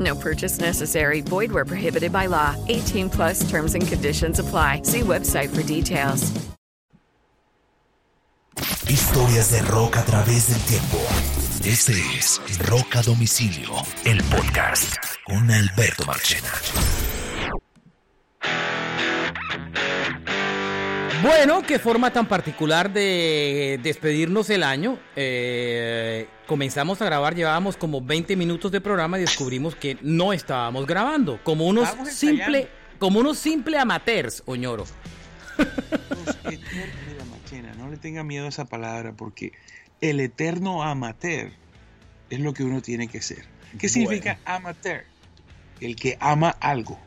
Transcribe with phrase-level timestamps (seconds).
[0.00, 1.20] No purchase necessary.
[1.20, 2.56] Void where prohibited by law.
[2.68, 4.82] 18 plus terms and conditions apply.
[4.82, 6.32] See website for details.
[8.86, 10.98] Historias de rock a través del tiempo.
[11.64, 13.70] Este es Rock a Domicilio,
[14.04, 16.52] el podcast con Alberto Marchena.
[21.24, 24.98] Bueno, qué forma tan particular de despedirnos el año.
[25.16, 30.86] Eh, comenzamos a grabar, llevábamos como 20 minutos de programa y descubrimos que no estábamos
[30.86, 31.40] grabando.
[31.42, 34.84] Como unos simple, como unos simple amateurs, Oñoro.
[37.30, 39.52] Machena, no le tenga miedo a esa palabra porque
[40.02, 41.52] el eterno amateur
[42.28, 43.46] es lo que uno tiene que ser.
[43.78, 45.04] ¿Qué significa amateur?
[45.80, 47.00] El que ama algo,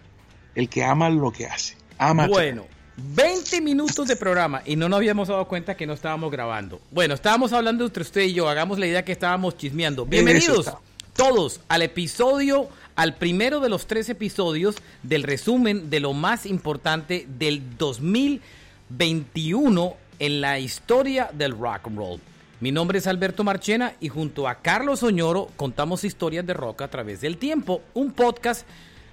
[0.56, 1.78] el que ama lo que hace.
[2.00, 2.34] Amateur.
[2.34, 6.82] Bueno, 20 minutos de programa y no nos habíamos dado cuenta que no estábamos grabando.
[6.92, 10.04] Bueno, estábamos hablando entre usted y yo, hagamos la idea que estábamos chismeando.
[10.06, 10.72] Bienvenidos
[11.14, 17.28] todos al episodio, al primero de los tres episodios del resumen de lo más importante
[17.38, 22.20] del 2021 en la historia del rock and roll.
[22.60, 26.88] Mi nombre es Alberto Marchena y junto a Carlos Oñoro contamos historias de rock a
[26.88, 28.68] través del tiempo, un podcast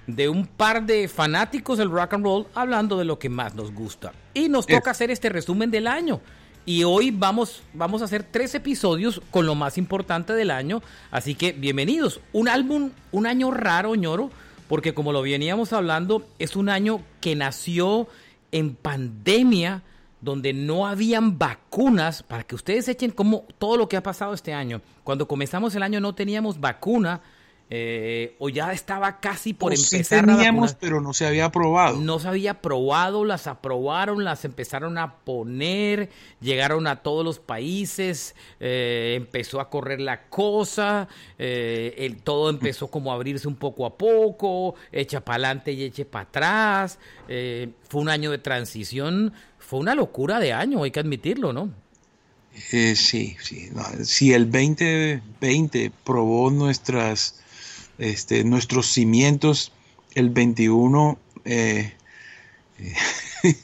[0.07, 3.73] de un par de fanáticos del rock and roll hablando de lo que más nos
[3.73, 4.13] gusta.
[4.33, 6.21] Y nos toca hacer este resumen del año.
[6.65, 10.81] Y hoy vamos, vamos a hacer tres episodios con lo más importante del año.
[11.11, 12.21] Así que bienvenidos.
[12.33, 14.31] Un álbum, un año raro, ñoro,
[14.67, 18.07] porque como lo veníamos hablando, es un año que nació
[18.51, 19.83] en pandemia,
[20.21, 24.53] donde no habían vacunas, para que ustedes echen como todo lo que ha pasado este
[24.53, 24.81] año.
[25.03, 27.21] Cuando comenzamos el año no teníamos vacuna
[27.69, 30.29] eh, o ya estaba casi por empezar.
[30.29, 30.77] a teníamos, vacunar.
[30.79, 31.99] pero no se había aprobado.
[31.99, 36.09] No se había probado, las aprobaron, las empezaron a poner,
[36.41, 41.07] llegaron a todos los países, eh, empezó a correr la cosa,
[41.39, 45.83] eh, el, todo empezó como a abrirse un poco a poco, echa para adelante y
[45.83, 46.99] eche para atrás.
[47.27, 51.71] eh, fue un año de transición, fue una locura de año, hay que admitirlo, ¿no?
[52.71, 53.69] Eh, sí, sí.
[53.73, 57.41] no, si el 2020 probó nuestras,
[57.97, 59.71] este, nuestros cimientos,
[60.13, 61.93] el 21 eh,
[62.79, 62.93] eh,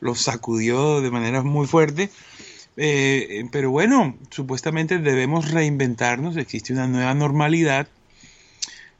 [0.00, 2.10] los sacudió de manera muy fuerte.
[2.76, 7.86] Eh, pero bueno, supuestamente debemos reinventarnos, existe una nueva normalidad,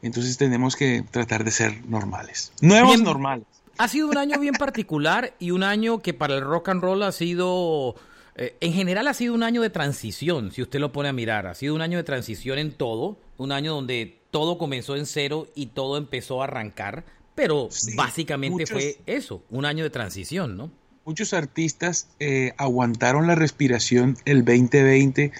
[0.00, 2.52] entonces tenemos que tratar de ser normales.
[2.60, 3.04] Nuevos Bien.
[3.04, 3.46] normales.
[3.78, 7.02] Ha sido un año bien particular y un año que para el rock and roll
[7.02, 7.96] ha sido,
[8.36, 11.48] eh, en general ha sido un año de transición, si usted lo pone a mirar.
[11.48, 15.46] Ha sido un año de transición en todo, un año donde todo comenzó en cero
[15.54, 17.04] y todo empezó a arrancar,
[17.36, 20.72] pero Sí, básicamente muchos- fue eso, un año de transición, ¿no?
[21.04, 25.30] Muchos artistas eh, aguantaron la respiración el 2020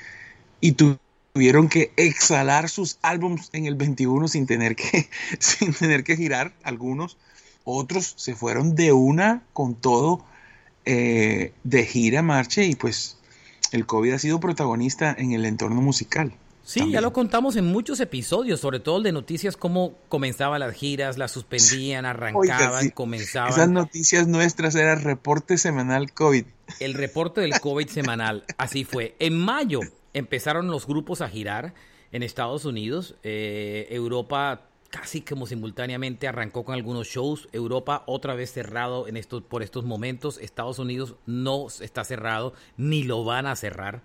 [0.60, 0.96] y tu-
[1.32, 5.08] tuvieron que exhalar sus álbums en el 21 sin tener que,
[5.40, 7.16] sin tener que girar algunos.
[7.64, 10.24] Otros se fueron de una con todo
[10.84, 13.16] eh, de gira, marche y pues
[13.72, 16.32] el COVID ha sido protagonista en el entorno musical.
[16.64, 20.74] Sí, ya lo contamos en muchos episodios, sobre todo el de noticias, cómo comenzaban las
[20.74, 23.50] giras, las suspendían, arrancaban, Oiga, sí, comenzaban.
[23.50, 26.46] Esas noticias nuestras era reporte semanal COVID.
[26.80, 29.14] El reporte del COVID semanal, así fue.
[29.18, 29.80] En mayo
[30.14, 31.74] empezaron los grupos a girar
[32.12, 33.16] en Estados Unidos.
[33.22, 37.48] Eh, Europa casi como simultáneamente arrancó con algunos shows.
[37.52, 40.38] Europa otra vez cerrado en estos, por estos momentos.
[40.38, 44.02] Estados Unidos no está cerrado, ni lo van a cerrar.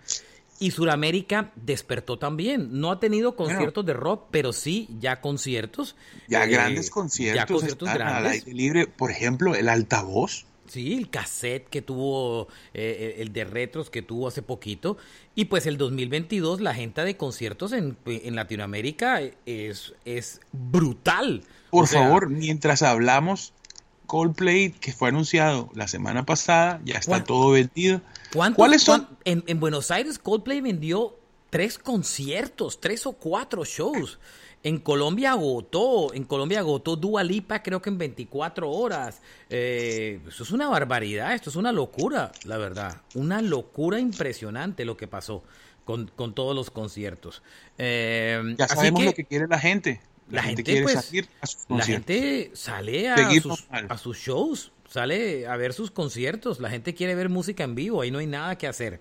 [0.59, 2.79] Y Sudamérica despertó también.
[2.79, 5.95] No ha tenido conciertos de rock, pero sí ya conciertos.
[6.27, 8.31] Ya Eh, grandes conciertos, Ya conciertos al grandes.
[8.43, 8.87] aire libre.
[8.87, 10.45] Por ejemplo, el altavoz.
[10.67, 14.97] Sí, el cassette que tuvo, eh, el de retros que tuvo hace poquito.
[15.33, 21.43] Y pues el 2022, la agenda de conciertos en, en Latinoamérica es, es brutal.
[21.71, 23.53] Por O sea, favor, mientras hablamos,
[24.09, 28.01] Coldplay, que fue anunciado la semana pasada, ya está ¿Cuán- todo vendido.
[28.33, 29.07] ¿Cuántos- ¿Cuáles son?
[29.23, 31.15] En, en Buenos Aires, Coldplay vendió
[31.51, 34.17] tres conciertos, tres o cuatro shows.
[34.63, 39.21] En Colombia agotó, en Colombia agotó Dua Lipa creo que en 24 horas.
[39.49, 43.01] Eh, eso es una barbaridad, esto es una locura, la verdad.
[43.13, 45.43] Una locura impresionante lo que pasó
[45.85, 47.41] con, con todos los conciertos.
[47.77, 50.01] Eh, Ya así sabemos que lo que quiere la gente.
[50.29, 53.87] La, la gente, gente, quiere pues, salir a sus la gente sale a sus, normal.
[53.89, 58.01] a sus shows, sale a ver sus conciertos, la gente quiere ver música en vivo,
[58.01, 58.99] ahí no hay nada que hacer.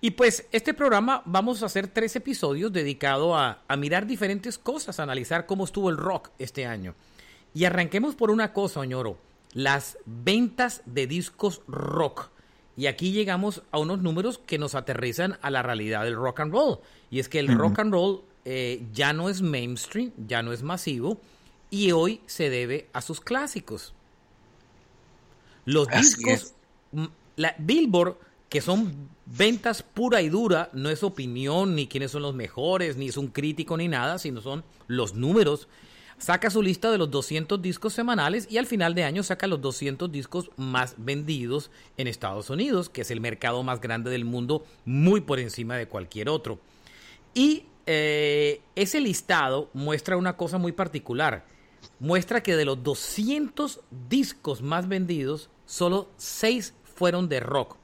[0.00, 5.00] Y pues este programa vamos a hacer tres episodios dedicados a, a mirar diferentes cosas,
[5.00, 6.94] a analizar cómo estuvo el rock este año.
[7.52, 9.18] Y arranquemos por una cosa, Oñoro,
[9.52, 12.30] las ventas de discos rock.
[12.76, 16.52] Y aquí llegamos a unos números que nos aterrizan a la realidad del rock and
[16.52, 16.78] roll.
[17.10, 20.62] Y es que el rock and roll eh, ya no es mainstream, ya no es
[20.62, 21.20] masivo,
[21.68, 23.92] y hoy se debe a sus clásicos.
[25.66, 26.54] Los Así discos, es.
[26.92, 27.04] mm,
[27.36, 28.16] la Billboard,
[28.48, 33.08] que son ventas pura y dura, no es opinión, ni quiénes son los mejores, ni
[33.08, 35.68] es un crítico, ni nada, sino son los números.
[36.16, 39.60] Saca su lista de los 200 discos semanales y al final de año saca los
[39.60, 44.64] 200 discos más vendidos en Estados Unidos, que es el mercado más grande del mundo,
[44.86, 46.58] muy por encima de cualquier otro.
[47.34, 51.46] Y eh, ese listado muestra una cosa muy particular.
[52.00, 53.80] Muestra que de los 200
[54.10, 57.78] discos más vendidos, solo 6 fueron de rock.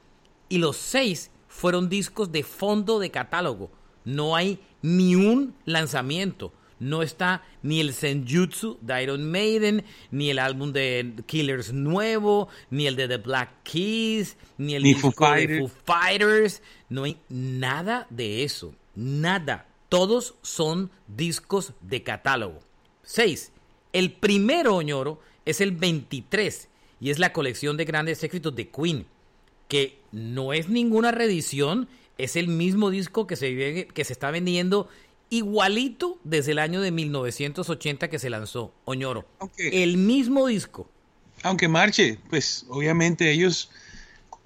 [0.50, 3.70] Y los 6 fueron discos de fondo de catálogo.
[4.04, 6.52] No hay ni un lanzamiento.
[6.78, 12.86] No está ni el Senjutsu de Iron Maiden, ni el álbum de Killers nuevo, ni
[12.86, 15.60] el de The Black Keys, ni el Ni disco Foo de.
[15.60, 16.60] Foo Fighters.
[16.90, 18.74] No hay nada de eso.
[18.94, 19.66] Nada.
[19.94, 22.58] Todos son discos de catálogo.
[23.04, 23.52] 6.
[23.92, 26.68] El primero, Oñoro, es el 23
[26.98, 29.06] y es la colección de grandes éxitos de Queen,
[29.68, 31.86] que no es ninguna reedición,
[32.18, 34.88] es el mismo disco que se, que se está vendiendo
[35.30, 39.24] igualito desde el año de 1980 que se lanzó, Oñoro.
[39.56, 40.90] El mismo disco.
[41.44, 43.70] Aunque marche, pues obviamente ellos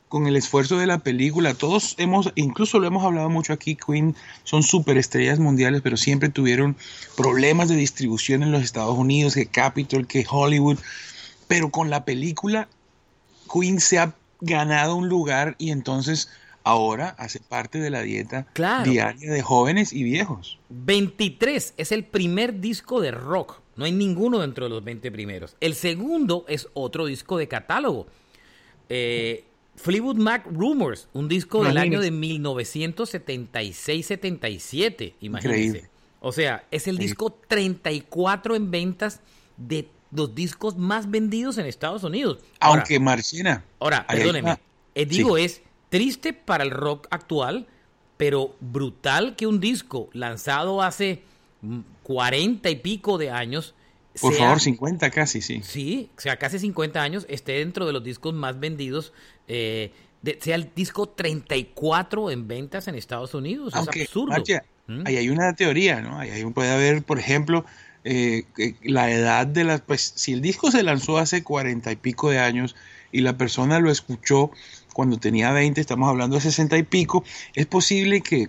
[0.09, 4.15] con el esfuerzo de la película, todos hemos, incluso lo hemos hablado mucho aquí, Queen
[4.45, 6.77] son superestrellas mundiales, pero siempre tuvieron
[7.17, 10.79] problemas de distribución en los Estados Unidos, que Capitol, que Hollywood,
[11.47, 12.69] pero con la película
[13.53, 16.29] Queen se ha ganado un lugar y entonces
[16.65, 18.91] ahora hace parte de la dieta Claro.
[18.91, 20.59] diaria de jóvenes y viejos.
[20.69, 23.61] 23 es el primer disco de rock.
[23.77, 25.57] No hay ninguno dentro de los 20 primeros.
[25.61, 28.07] El segundo es otro disco de catálogo.
[28.89, 29.45] Eh,
[29.79, 32.11] Fleetwood Mac Rumors, un disco del año de
[33.89, 35.15] 1976-77.
[35.21, 35.59] Imagínense.
[35.67, 35.91] Increíble.
[36.21, 37.03] O sea, es el Sí.
[37.03, 39.21] disco 34 en ventas
[39.57, 42.39] de los discos más vendidos en Estados Unidos.
[42.61, 43.65] Ahora, Aunque Marchena.
[43.79, 44.57] Ahora, perdóneme.
[44.95, 45.45] eh, digo, Sí.
[45.45, 47.67] es triste para el rock actual,
[48.17, 51.23] pero brutal que un disco lanzado hace
[51.61, 53.75] mm, 40 y pico de años.
[54.21, 55.61] Por sea- favor, 50 casi, sí.
[55.63, 59.13] Sí, o sea, casi 50 años, esté dentro de los discos más vendidos,
[59.49, 59.93] eh,
[60.23, 63.75] de- sea el disco 34 en ventas en Estados Unidos.
[63.75, 64.33] Aunque, es absurdo.
[64.33, 65.03] Marcia, ¿Mm?
[65.07, 66.19] ahí hay una teoría, ¿no?
[66.19, 67.65] Ahí hay- puede haber, por ejemplo,
[68.05, 69.81] eh, que la edad de las...
[69.83, 72.75] Pues si el disco se lanzó hace cuarenta y pico de años
[73.13, 74.51] y la persona lo escuchó
[74.95, 77.25] cuando tenía 20, estamos hablando de 60 y pico,
[77.55, 78.49] es posible que,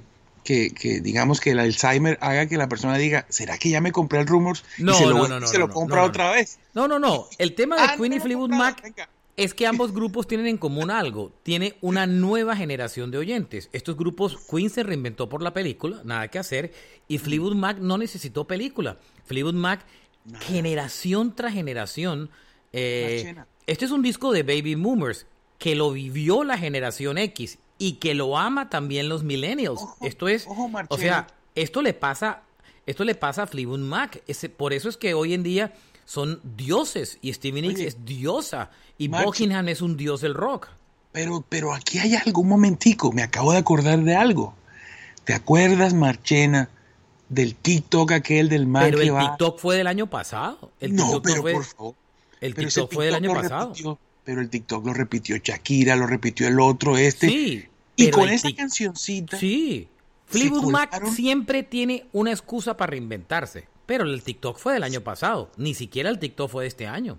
[0.49, 3.91] que, que, digamos que el Alzheimer haga que la persona diga, ¿será que ya me
[3.91, 4.63] compré el Rumors?
[4.79, 6.57] No, y se lo, no, vuelve- no, no, se lo compra otra vez.
[6.73, 7.27] No, no, no.
[7.37, 9.07] El tema de Ah, Queen y lo Fleetwood Mac venga.
[9.37, 11.31] es que ambos grupos tienen en común algo.
[11.43, 13.69] Tiene una nueva generación de oyentes.
[13.73, 16.73] Estos grupos, Queen se reinventó por la película, nada que hacer,
[17.07, 18.97] y Fleetwood Mac no necesitó película.
[19.25, 19.85] Fleetwood Mac,
[20.39, 22.29] generación tras generación.
[22.73, 23.35] eh,
[23.67, 25.27] este es un disco de Baby Boomers
[25.59, 29.81] que lo vivió la generación X y que lo ama también los millennials.
[29.81, 32.43] Ojo, esto es, ojo, o sea, esto le pasa,
[32.85, 34.21] esto le pasa a Fleetwood Mac.
[34.27, 35.73] Ese- por eso es que hoy en día
[36.05, 40.67] son dioses y Stevie Nicks es diosa y March- Buckingham es un dios del rock.
[41.11, 44.53] Pero, pero aquí hay algo, un momentico, me acabo de acordar de algo.
[45.23, 46.69] ¿Te acuerdas, Marchena,
[47.29, 49.19] del TikTok aquel del man Pero que el va?
[49.21, 50.71] TikTok fue del año pasado.
[50.79, 51.95] El no, TikTok pero fue, por favor.
[52.41, 53.67] el Pero TikTok fue del año pasado.
[53.69, 57.27] repitió, pero el TikTok lo repitió Shakira, lo repitió el otro, este.
[57.29, 59.37] Sí, y con esa cancioncita.
[59.37, 59.87] Sí.
[60.25, 63.67] Fleetwood Mac siempre tiene una excusa para reinventarse.
[63.87, 65.49] Pero el TikTok fue del año pasado.
[65.57, 67.17] Ni siquiera el TikTok fue de este año.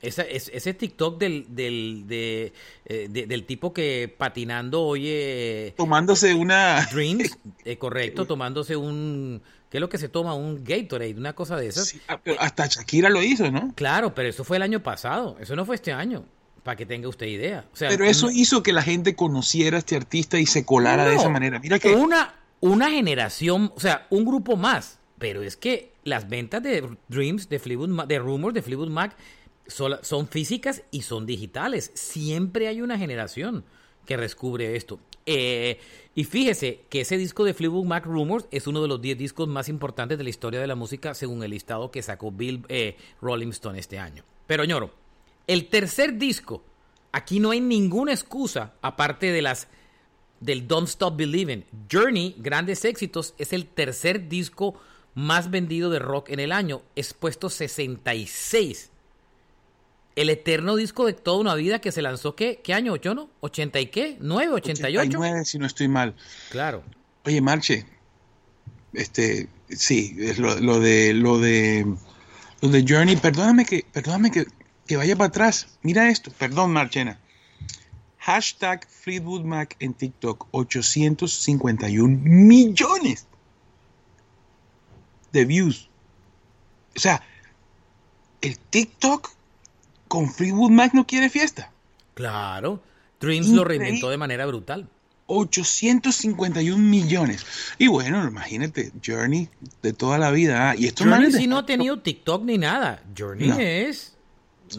[0.00, 2.52] Esa- es- ese TikTok del, del, de,
[2.84, 6.86] eh, de- del tipo que patinando oye Tomándose una.
[6.92, 9.42] Dreams, eh, correcto, tomándose un
[9.74, 11.88] ¿Qué es lo que se toma un Gatorade, una cosa de esas?
[11.88, 13.72] Sí, ah, hasta Shakira lo hizo, ¿no?
[13.74, 16.24] Claro, pero eso fue el año pasado, eso no fue este año,
[16.62, 17.66] para que tenga usted idea.
[17.72, 20.64] O sea, Pero eso no- hizo que la gente conociera a este artista y se
[20.64, 21.58] colara de esa manera.
[21.58, 25.00] Mira que Una, una generación, o sea, un grupo más.
[25.18, 29.16] Pero es que las ventas de Dreams, de Fleetwood Ma- de Rumors, de Fleetwood Mac,
[29.66, 31.90] son, son físicas y son digitales.
[31.94, 33.64] Siempre hay una generación
[34.06, 35.00] que descubre esto.
[35.26, 35.80] Eh,
[36.14, 39.48] y fíjese que ese disco de Fleetwood Mac Rumors es uno de los 10 discos
[39.48, 42.96] más importantes de la historia de la música según el listado que sacó Bill eh,
[43.20, 44.22] Rolling Stone este año.
[44.46, 44.90] Pero ñoro,
[45.46, 46.62] el tercer disco,
[47.10, 49.68] aquí no hay ninguna excusa aparte de las
[50.40, 51.64] del Don't Stop Believing.
[51.90, 54.74] Journey, grandes éxitos, es el tercer disco
[55.14, 58.90] más vendido de rock en el año, es puesto 66.
[60.16, 63.30] El eterno disco de toda una vida que se lanzó, ¿qué, ¿Qué año, yo no?
[63.40, 64.18] ¿80 y qué?
[64.20, 65.08] ¿9, 88?
[65.08, 66.14] 89, si no estoy mal.
[66.50, 66.84] Claro.
[67.24, 67.84] Oye, Marche,
[68.92, 71.86] este, sí, es lo, lo de lo de
[72.60, 74.46] lo de Journey, perdóname que, perdóname que,
[74.86, 75.66] que vaya para atrás.
[75.82, 77.18] Mira esto, perdón, Marchena.
[78.18, 83.26] Hashtag Fleetwood Mac en TikTok, 851 millones
[85.32, 85.90] de views.
[86.96, 87.22] O sea,
[88.40, 89.30] el TikTok
[90.14, 91.72] con Fleetwood Mac no quiere fiesta.
[92.14, 92.80] Claro.
[93.20, 94.88] Dreams lo reinventó de manera brutal.
[95.26, 97.44] 851 millones.
[97.78, 99.48] Y bueno, imagínate, Journey
[99.82, 100.70] de toda la vida.
[100.70, 103.02] ah, Y estos Journey sí no ha tenido TikTok ni nada.
[103.18, 103.58] Journey No.
[103.58, 104.12] es...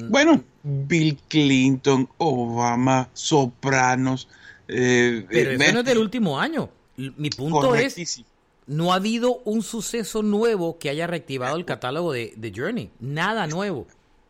[0.10, 4.27] Bueno, Bill Clinton, Obama, Sopranos.
[4.68, 6.70] eh, Pero eh, eso no es del último año.
[6.96, 8.24] Mi punto es...
[8.68, 12.89] no ha habido un suceso nuevo que haya reactivado el catálogo de, de Journey.
[13.00, 13.86] Nada nuevo.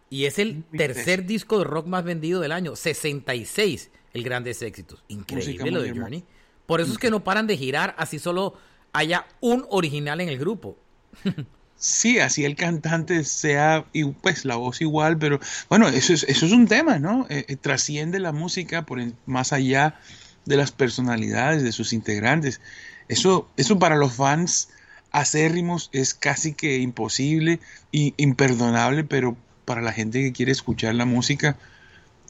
[0.10, 2.76] Y es el tercer disco de rock más vendido del año.
[2.76, 5.04] 66, el Grandes Éxitos.
[5.08, 5.92] Increíble lo de.
[5.92, 6.24] Journey.
[6.66, 8.56] Por eso es que no paran de girar, así solo
[8.94, 10.78] haya un original en el grupo.
[11.78, 16.46] Sí, así el cantante sea, y pues la voz igual, pero bueno, eso es, eso
[16.46, 17.28] es un tema, ¿no?
[17.30, 20.00] Eh, eh, trasciende la música por en- más allá
[20.46, 22.62] de las personalidades de sus integrantes.
[23.10, 24.70] Eso, eso para los fans
[25.12, 27.60] acérrimos es casi que imposible
[27.92, 29.36] y imperdonable, pero
[29.66, 31.58] para la gente que quiere escuchar la música,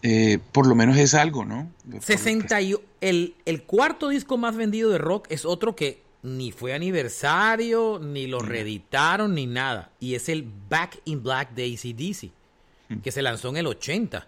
[0.02, 1.70] eh, por lo menos es algo, ¿no?
[1.92, 6.52] Por- 60 y- el, el cuarto disco más vendido de rock es otro que ni
[6.52, 9.92] fue aniversario, ni lo reeditaron, ni nada.
[10.00, 12.32] Y es el Back in Black de ACDC,
[13.04, 14.28] que se lanzó en el 80.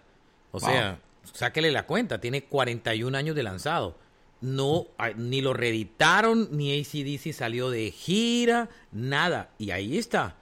[0.52, 0.70] O Wow.
[0.70, 1.00] sea,
[1.32, 3.96] sáquele la cuenta, tiene 41 años de lanzado.
[4.40, 9.50] No, ah, ni lo reeditaron, ni ACDC salió de gira, nada.
[9.58, 10.36] Y ahí está.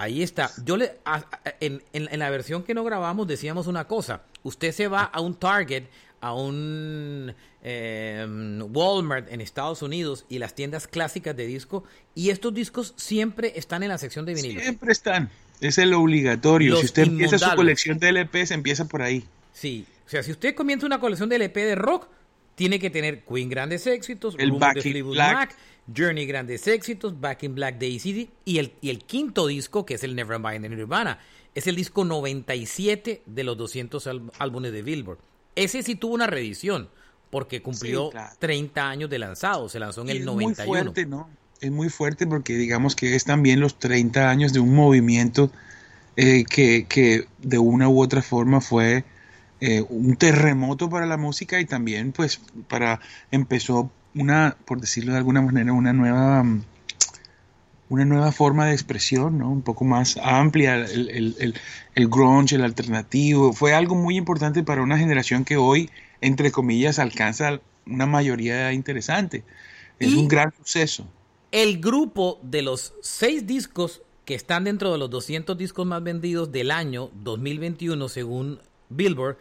[0.00, 0.50] Ahí está.
[0.64, 1.26] Yo le a- a-
[1.60, 4.22] en, en- en la versión que no grabamos decíamos una cosa.
[4.42, 5.84] Usted se va a un Target,
[6.22, 8.26] a un eh,
[8.72, 13.82] Walmart en Estados Unidos y las tiendas clásicas de disco y estos discos siempre están
[13.82, 14.60] en la sección de vinilo.
[14.60, 15.30] Siempre están.
[15.60, 16.70] Es el obligatorio.
[16.70, 19.24] Los si usted empieza su colección de LPs, empieza por ahí.
[19.52, 22.08] Sí, o sea, si usted comienza una colección de LP de rock,
[22.54, 25.34] tiene que tener Queen Grandes Éxitos, El de in Fleetwood Black.
[25.34, 25.56] Mac,
[25.96, 29.94] Journey Grandes Éxitos, Back in Black de ACD y el, y el quinto disco, que
[29.94, 31.18] es el Nevermind de Nirvana.
[31.54, 35.18] Es el disco 97 de los 200 al- álbumes de Billboard.
[35.56, 36.88] Ese sí tuvo una reedición,
[37.30, 38.36] porque cumplió Sí, claro.
[38.38, 40.66] 30 años de lanzado, se lanzó en el es 91.
[40.68, 41.28] muy fuerte, ¿no?
[41.60, 45.50] Es muy fuerte porque digamos que es también los 30 años de un movimiento
[46.16, 49.04] eh, que, que de una u otra forma fue
[49.60, 53.00] eh, un terremoto para la música y también pues para
[53.30, 56.64] empezó una, por decirlo de alguna manera, una nueva mm,
[57.88, 59.50] una nueva forma de expresión, ¿no?
[59.50, 61.54] Un poco más amplia, el, el, el,
[61.94, 65.90] el grunge, el alternativo, fue algo muy importante para una generación que hoy,
[66.20, 69.44] entre comillas, alcanza una mayoría interesante.
[69.98, 71.12] Es Y- un gran suceso.
[71.52, 76.52] El grupo de los seis discos que están dentro de los 200 discos más vendidos
[76.52, 79.36] del año 2021 según Billboard,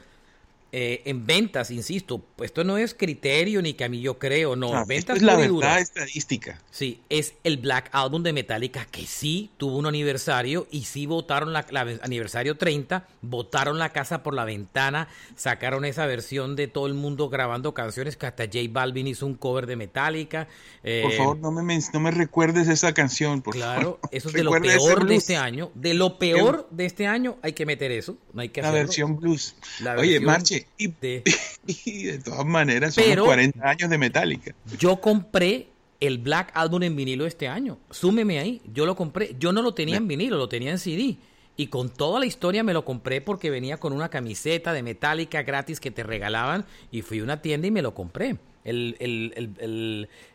[0.72, 4.74] eh, en ventas, insisto, esto no es criterio ni que a mí yo creo, no,
[4.74, 5.80] Ah, ventas es la verdad dura.
[5.80, 6.62] estadística.
[6.72, 11.54] Sí, es el Black Album de Metallica que sí tuvo un aniversario y sí votaron
[11.54, 16.88] la, la- aniversario 30, votaron la casa por la ventana, sacaron esa versión de todo
[16.88, 20.46] el mundo grabando canciones que hasta J Balvin hizo un cover de Metallica.
[20.46, 20.52] Por
[20.84, 24.00] eh, favor, no me, no me recuerdes esa canción, por Claro, favor.
[24.12, 25.72] eso es de lo peor de este año.
[25.74, 28.18] De lo peor de este año hay que meter eso.
[28.34, 28.86] No hay que La hacerlo.
[28.88, 29.56] versión blues.
[29.82, 31.24] La Oye, versión Marche, y de-
[31.68, 34.56] y de todas maneras son Pero- los 40 años de Metallica.
[34.78, 35.68] Yo compré
[36.00, 37.78] el Black Album en vinilo este año.
[37.92, 38.62] Súmeme ahí.
[38.74, 39.36] Yo lo compré.
[39.40, 41.18] Yo no lo tenía en vinilo, lo tenía en CD.
[41.58, 45.44] Y con toda la historia me lo compré porque venía con una camiseta de Metallica
[45.44, 46.66] gratis que te regalaban.
[46.90, 48.38] Y fui a una tienda y me lo compré.
[48.64, 48.96] el,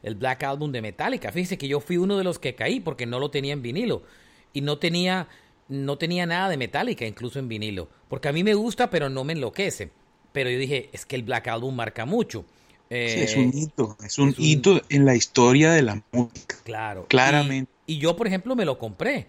[0.02, 1.32] el, Black Album de Metallica.
[1.32, 4.02] Fíjese que yo fui uno de los que caí porque no lo tenía en vinilo.
[4.52, 5.28] Y no tenía,
[5.68, 7.88] no tenía nada de Metallica, incluso en vinilo.
[8.08, 9.90] Porque a mí me gusta, pero no me enloquece.
[10.34, 12.44] Pero yo dije, es que el Black Album marca mucho.
[12.90, 16.56] sí, es un hito, es un, hito en la historia de la música.
[16.64, 17.06] Claro.
[17.08, 17.70] Claramente.
[17.86, 19.28] Y, yo, por ejemplo, me lo compré.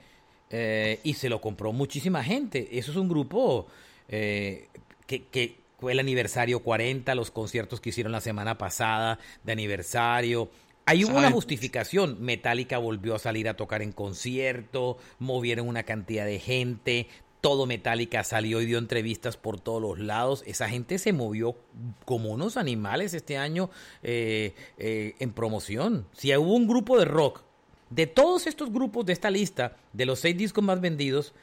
[0.49, 2.69] Eh, y se lo compró muchísima gente.
[2.71, 3.67] Eso es un grupo
[4.09, 4.67] eh,
[5.05, 10.49] que, que fue el aniversario 40, los conciertos que hicieron la semana pasada de aniversario.
[10.87, 12.17] Ahí hubo una justificación.
[12.19, 17.07] Metallica volvió a salir a tocar en concierto, movieron una cantidad de gente,
[17.45, 20.43] todo Metallica salió y dio entrevistas por todos los lados.
[20.47, 21.55] Esa gente se movió
[22.03, 23.69] como unos animales este año
[24.01, 26.07] eh, eh, en promoción.
[26.11, 27.43] Si hubo un grupo de rock,
[27.91, 31.35] de todos estos grupos de esta lista, de los seis discos más vendidos,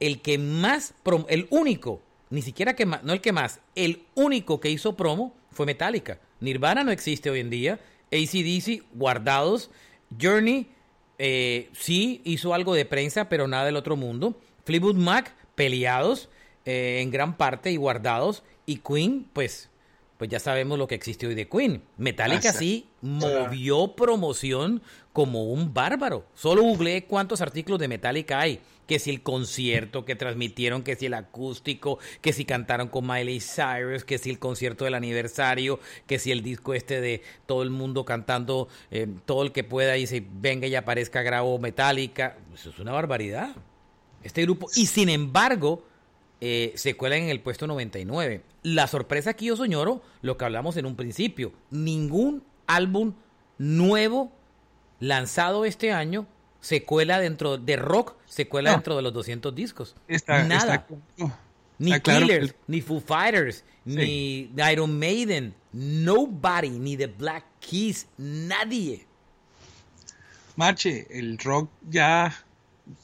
[0.00, 0.94] el que más,
[1.28, 5.34] el único ni siquiera que más, no el que más, el único que hizo promo
[5.50, 6.18] fue Metallica.
[6.40, 7.78] Nirvana no existe hoy en día,
[8.10, 9.70] ACDC guardados,
[10.18, 10.68] Journey
[11.18, 16.28] eh, sí hizo algo de prensa, pero nada del otro mundo, Fleetwood Mac peleados
[16.64, 19.70] eh, en gran parte y guardados, y Queen pues
[20.22, 21.82] pues ya sabemos lo que existe hoy de Queen.
[21.96, 24.80] Metallica sí movió promoción
[25.12, 26.24] como un bárbaro.
[26.36, 28.60] Solo googleé cuántos artículos de Metallica hay.
[28.86, 33.40] Que si el concierto que transmitieron, que si el acústico, que si cantaron con Miley
[33.40, 37.70] Cyrus, que si el concierto del aniversario, que si el disco este de todo el
[37.70, 42.38] mundo cantando, eh, todo el que pueda y se venga y aparezca grabo Metallica.
[42.54, 43.56] Eso es una barbaridad.
[44.22, 44.68] Este grupo.
[44.74, 45.84] Y sin embargo,
[46.40, 48.42] eh, se cuela en el puesto 99.
[48.62, 53.14] La sorpresa aquí, yo soñoro, lo que hablamos en un principio, ningún álbum
[53.58, 54.32] nuevo
[54.98, 56.26] lanzado este año
[56.60, 59.96] se cuela dentro de rock, se cuela dentro de los 200 discos.
[60.26, 60.86] Nada.
[61.78, 69.06] ni Killers, ni Foo Fighters, ni Iron Maiden, nobody, ni The Black Keys, nadie.
[70.54, 72.32] Marche, el rock ya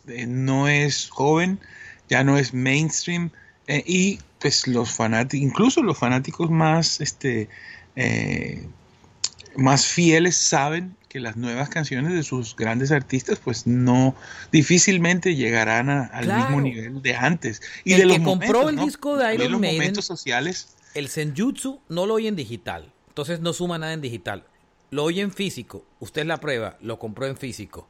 [0.06, 1.60] eh, no es joven,
[2.08, 3.30] ya no es mainstream
[3.66, 7.48] eh, y pues los fanáticos, incluso los fanáticos más, este,
[7.96, 8.66] eh,
[9.56, 14.14] más fieles saben que las nuevas canciones de sus grandes artistas pues no
[14.52, 17.62] difícilmente llegarán al mismo nivel de antes.
[17.84, 20.76] Y el de que compró el disco de Iron los Maiden momentos sociales.
[20.94, 24.44] el Senjutsu no lo oye en digital entonces no suma nada en digital.
[24.92, 27.88] Lo oye en físico usted la prueba lo compró en físico.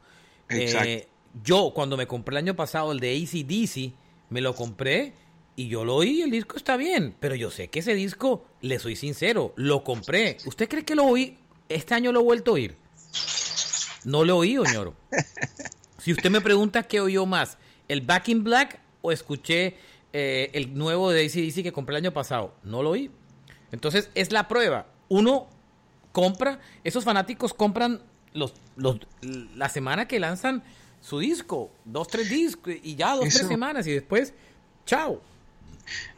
[0.49, 1.07] Eh,
[1.43, 3.93] yo cuando me compré el año pasado el de ACDC
[4.29, 5.13] me lo compré
[5.55, 8.79] y yo lo oí, el disco está bien, pero yo sé que ese disco, le
[8.79, 10.37] soy sincero, lo compré.
[10.45, 11.37] ¿Usted cree que lo oí?
[11.67, 12.77] Este año lo he vuelto a oír.
[14.05, 14.95] No lo oí, ñoro.
[15.97, 17.57] Si usted me pregunta qué oyó más,
[17.89, 19.75] el Back in Black o escuché
[20.13, 23.11] eh, el nuevo de ACDC que compré el año pasado, no lo oí.
[23.73, 24.87] Entonces es la prueba.
[25.09, 25.49] Uno
[26.13, 28.01] compra, esos fanáticos compran
[28.33, 30.63] los, los, la semana que lanzan
[31.01, 34.33] su disco, dos, tres discos, y ya dos, tres semanas, y después,
[34.85, 35.21] chao.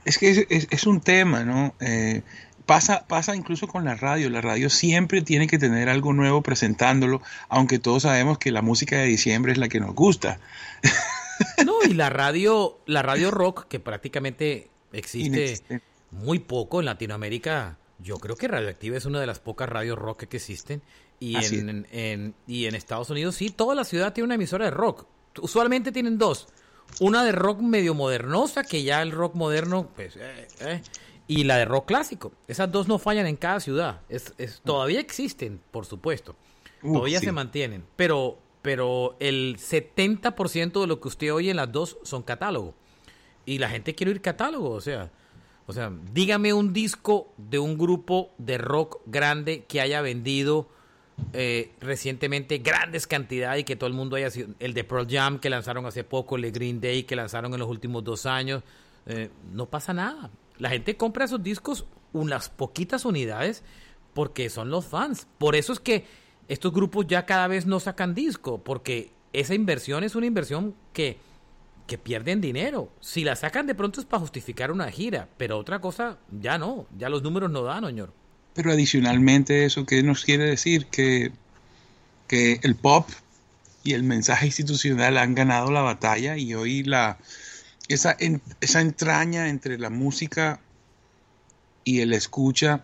[0.03, 1.73] Es que es, un tema, ¿no?
[1.79, 2.23] Eh,
[2.65, 4.29] pasa, pasa incluso con la radio.
[4.29, 8.97] La radio siempre tiene que tener algo nuevo presentándolo, aunque todos sabemos que la música
[8.97, 10.39] de diciembre es la que nos gusta.
[11.65, 18.17] No, y la radio, la radio rock, que prácticamente existe muy poco en Latinoamérica, yo
[18.17, 20.81] creo que Radioactiva es una de las pocas radios rock que existen.
[21.21, 25.05] Y en, y en Estados Unidos sí, toda la ciudad tiene una emisora de rock.
[25.39, 26.47] Usualmente tienen dos.
[26.99, 30.81] Una de rock medio modernosa, que ya el rock moderno, pues, eh, eh,
[31.27, 32.31] y la de rock clásico.
[32.47, 34.01] Esas dos no fallan en cada ciudad.
[34.09, 34.33] Es,
[34.65, 36.35] todavía existen, por supuesto.
[36.81, 37.85] todavía se mantienen.
[37.95, 42.73] Pero, pero el 70% de lo que usted oye en las dos son catálogo.
[43.45, 45.11] Y la gente quiere oír catálogo, o sea.
[45.67, 50.67] O sea, dígame un disco de un grupo de rock grande que haya vendido
[51.33, 54.49] eh, recientemente grandes cantidades y que todo el mundo haya sido.
[54.59, 57.59] El de Pearl Jam que lanzaron hace poco, el de Green Day que lanzaron en
[57.59, 58.63] los últimos dos años.
[59.05, 60.29] Eh, no pasa nada.
[60.57, 63.63] La gente compra esos discos unas poquitas unidades
[64.13, 65.27] porque son los fans.
[65.37, 66.05] Por eso es que
[66.47, 71.17] estos grupos ya cada vez no sacan disco, porque esa inversión es una inversión que,
[71.87, 72.89] que pierden dinero.
[72.99, 76.87] Si la sacan de pronto es para justificar una gira, pero otra cosa ya no,
[76.97, 78.13] ya los números no dan, señor.
[78.53, 80.87] Pero adicionalmente eso, ¿qué nos quiere decir?
[80.87, 81.31] Que,
[82.27, 83.09] que el pop
[83.83, 87.17] y el mensaje institucional han ganado la batalla y hoy la,
[87.87, 88.17] esa,
[88.59, 90.59] esa entraña entre la música
[91.83, 92.83] y el escucha,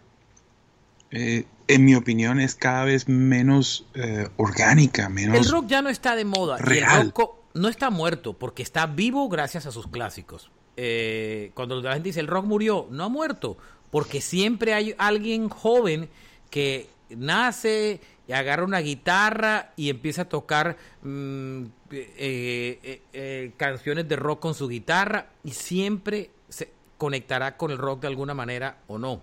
[1.11, 5.37] eh, en mi opinión, es cada vez menos eh, orgánica, menos...
[5.37, 6.57] El rock ya no está de moda.
[6.57, 7.01] Real.
[7.01, 10.51] el rock no está muerto porque está vivo gracias a sus clásicos.
[10.77, 13.57] Eh, cuando la gente dice el rock murió, no ha muerto
[13.91, 16.09] porque siempre hay alguien joven
[16.49, 18.01] que nace,
[18.33, 24.53] agarra una guitarra y empieza a tocar mm, eh, eh, eh, canciones de rock con
[24.53, 29.21] su guitarra y siempre se conectará con el rock de alguna manera o no.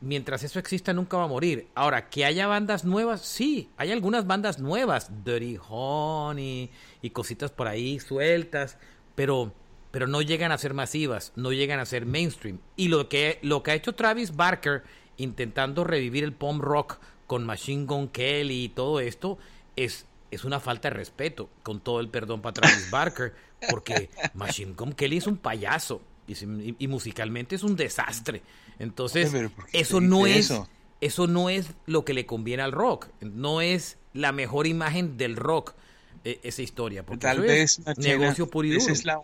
[0.00, 1.68] mientras eso exista nunca va a morir.
[1.74, 7.68] Ahora, que haya bandas nuevas, sí, hay algunas bandas nuevas, Dirty Honey y cositas por
[7.68, 8.76] ahí sueltas,
[9.14, 9.54] pero
[9.98, 12.60] pero no llegan a ser masivas, no llegan a ser mainstream.
[12.76, 14.84] Y lo que, lo que ha hecho Travis Barker
[15.16, 19.38] intentando revivir el pop rock con Machine Gun Kelly y todo esto
[19.74, 23.34] es, es una falta de respeto, con todo el perdón para Travis Barker,
[23.68, 28.42] porque Machine Gun Kelly es un payaso y, musicalmente es un desastre.
[28.78, 29.32] Entonces,
[29.72, 30.52] eso no es
[31.00, 31.26] eso?
[31.26, 35.74] no es lo que le conviene al rock, no es la mejor imagen del rock
[36.22, 39.20] e, esa historia, porque Tal vez es negocio puro y Es la,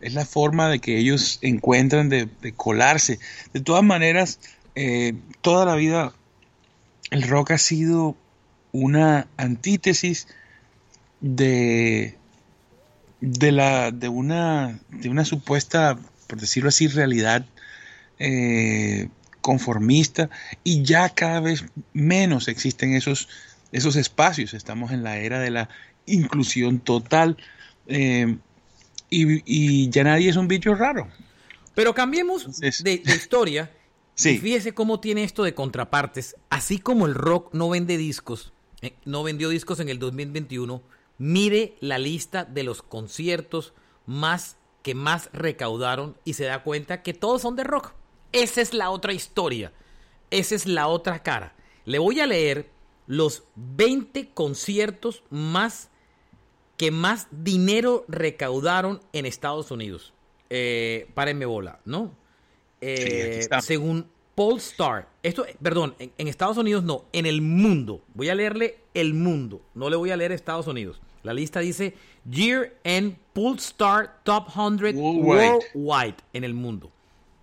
[0.00, 3.18] es la forma de que ellos encuentran de, colarse.
[3.52, 4.40] De todas maneras,
[4.74, 6.14] eh, toda la vida
[7.10, 8.16] el rock ha sido
[8.72, 10.28] una antítesis
[11.20, 12.16] de,
[13.20, 17.44] de, la, de, una, de una supuesta, por decirlo así, realidad
[18.18, 19.08] eh,
[19.40, 20.30] conformista
[20.62, 23.28] y ya cada vez menos existen esos,
[23.72, 24.54] esos espacios.
[24.54, 25.68] Estamos en la era de la
[26.06, 27.36] inclusión total.
[27.86, 28.36] Eh,
[29.10, 31.08] y, ya nadie es un bicho raro.
[31.74, 33.70] Pero cambiemos de, historia.
[34.14, 34.30] sí.
[34.30, 36.36] Y fíjese cómo tiene esto de contrapartes.
[36.48, 40.82] Así como el rock no vende discos, eh, no vendió discos en el 2021,
[41.18, 43.74] mire la lista de los conciertos
[44.06, 47.92] más que más recaudaron y se da cuenta que todos son de rock.
[48.32, 49.72] Esa es la otra historia.
[50.30, 51.54] Esa es la otra cara.
[51.84, 52.70] Le voy a leer
[53.06, 55.90] los 20 conciertos más
[56.80, 60.14] que más dinero recaudaron en Estados Unidos.
[60.48, 62.16] Eh, párenme bola, ¿no?
[62.80, 68.00] Eh, según Polestar, esto, perdón, en, Estados Unidos no, en el mundo.
[68.14, 71.02] Voy a leerle el mundo, no le voy a leer Estados Unidos.
[71.22, 71.92] La lista dice
[72.24, 76.16] Year End Polestar Top 100 worldwide.
[76.32, 76.90] en el mundo.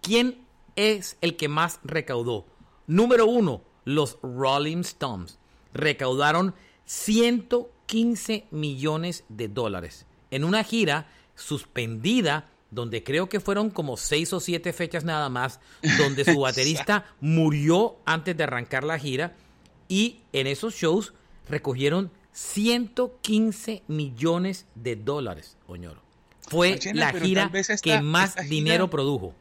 [0.02, 0.40] ¿Quién
[0.76, 2.48] es el que más recaudó?
[2.88, 5.38] Número uno, los Rolling Stones.
[5.76, 13.98] Recaudaron 140 15 millones de dólares en una gira suspendida donde creo que fueron como
[13.98, 15.60] seis o siete fechas nada más,
[15.98, 19.36] donde su baterista murió antes de arrancar la gira
[19.88, 21.14] y en esos shows
[21.50, 26.02] recogieron 115 millones de dólares, Oñoro.
[26.42, 29.34] Fue la gira que más dinero produjo.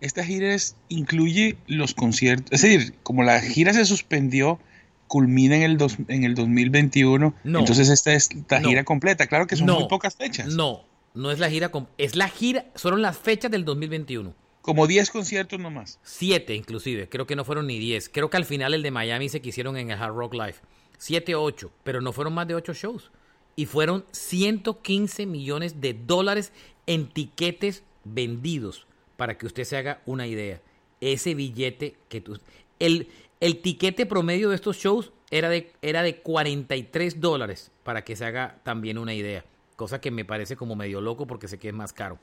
[0.00, 0.54] Esta gira
[0.88, 4.58] incluye los conciertos, es decir, como la gira se suspendió,
[5.06, 7.34] culmina en el, en el 2021.
[7.44, 9.26] Entonces esta es la gira completa.
[9.26, 10.48] Claro que son muy pocas fechas.
[10.48, 14.34] No, no es la gira, es la gira, son las fechas del 2021.
[14.66, 16.00] Como 10 conciertos nomás.
[16.02, 18.08] 7 inclusive, creo que no fueron ni 10.
[18.08, 20.56] Creo que al final el de Miami se quisieron en el Hard Rock Live.
[20.98, 23.12] 7 o 8, pero no fueron más de 8 shows.
[23.54, 26.52] Y fueron 115 millones de dólares
[26.86, 30.60] en tiquetes vendidos, para que usted se haga una idea.
[31.00, 32.38] Ese billete que tú...
[32.78, 33.08] El,
[33.40, 38.24] el tiquete promedio de estos shows era de, era de 43 dólares, para que se
[38.24, 39.44] haga también una idea.
[39.76, 42.18] Cosa que me parece como medio loco porque sé que es más caro.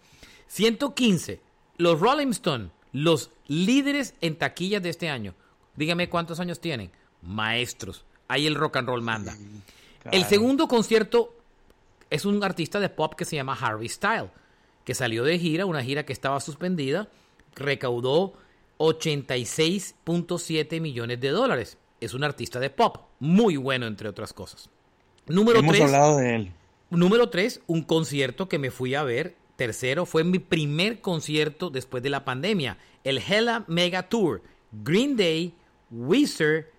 [0.48, 1.40] 115.
[1.78, 5.36] Los Rolling Stone, los líderes en taquillas de este año.
[5.76, 6.92] Dígame cuántos años tienen.
[7.22, 8.06] Maestros.
[8.28, 9.36] Ahí el rock and roll manda.
[10.12, 11.36] El segundo concierto
[12.10, 14.30] es un artista de pop que se llama Harvey Style,
[14.84, 17.08] que salió de gira, una gira que estaba suspendida,
[17.56, 18.34] recaudó
[18.78, 21.78] 86.7 millones de dólares.
[22.00, 24.70] Es un artista de pop, muy bueno entre otras cosas.
[25.28, 26.52] Número Hemos hablado de él.
[26.90, 29.36] Número 3, un concierto que me fui a ver.
[29.56, 32.78] Tercero, fue mi primer concierto después de la pandemia.
[33.04, 34.42] El Hella Mega Tour.
[34.72, 35.54] Green Day,
[35.92, 36.72] Weezer,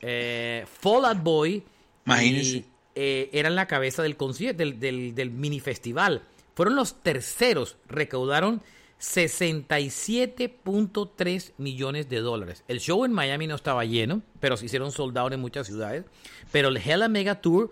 [0.00, 1.64] eh, Fall Out Boy.
[2.06, 2.64] Imagínense.
[2.94, 6.22] Eh, eran la cabeza del concierto, del, del, del mini festival.
[6.54, 7.76] Fueron los terceros.
[7.88, 8.62] Recaudaron
[9.00, 12.64] 67.3 millones de dólares.
[12.68, 16.04] El show en Miami no estaba lleno, pero se hicieron soldados en muchas ciudades.
[16.52, 17.70] Pero el Hella Mega Tour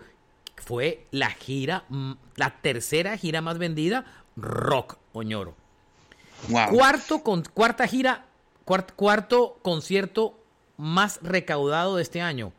[0.55, 5.55] fue la gira, mm, la tercera gira más vendida, rock, Oñoro.
[6.71, 8.25] Cuarto con, cuarta gira,
[8.95, 10.39] cuarto concierto
[10.77, 12.53] más recaudado de este año,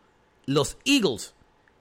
[0.47, 1.35] los Eagles.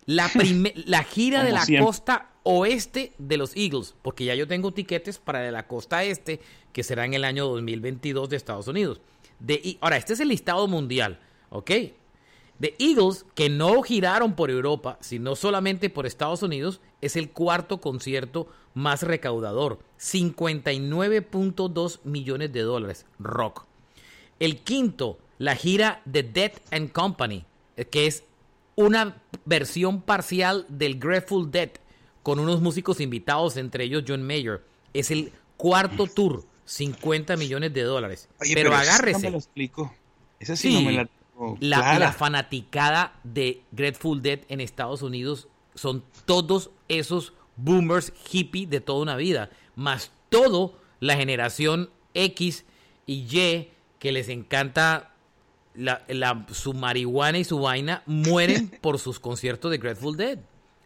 [0.05, 0.31] La,
[0.85, 5.49] la gira de la costa oeste de los Eagles, porque ya yo tengo tiquetes para
[5.51, 6.39] la costa este,
[6.73, 9.01] que será en el año 2022 de Estados Unidos.
[9.39, 11.71] De, ahora, este es el listado mundial, ¿ok?
[12.59, 17.79] De Eagles, que no giraron por Europa, sino solamente por Estados Unidos, es el cuarto
[17.79, 23.63] concierto más recaudador, 59.2 millones de dólares, rock.
[24.39, 27.45] El quinto, la gira de Death and Company,
[27.91, 28.23] que es
[28.75, 31.69] una versión parcial del Grateful Dead
[32.23, 34.63] con unos músicos invitados, entre ellos John Mayer.
[34.93, 38.29] Es el cuarto tour, 50 millones de dólares.
[38.53, 39.19] pero, agárrese.
[39.19, 39.93] No me lo explico.
[40.39, 41.09] Esa sí, no me la,
[41.59, 48.81] la, la fanaticada de Grateful Dead en Estados Unidos son todos esos boomers hippie de
[48.81, 52.65] toda una vida, más todo la generación X
[53.05, 55.13] y Y que les encanta
[55.75, 60.39] la, su marihuana y su vaina, mueren por sus conciertos de Grateful Dead.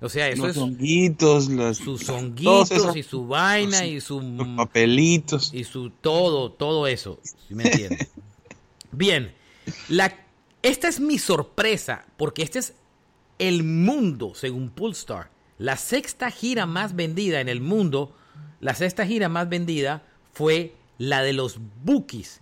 [0.03, 4.21] O sea, eso los Honguitos, los sus honguitos y su vaina y su
[4.57, 8.09] papelitos y su todo, todo eso, me entiendes?
[8.91, 9.33] Bien,
[9.87, 10.13] la,
[10.61, 12.73] esta es mi sorpresa porque este es
[13.39, 18.13] el mundo, según Pulstar, la sexta gira más vendida en el mundo,
[18.59, 22.41] la sexta gira más vendida fue la de los Bookies.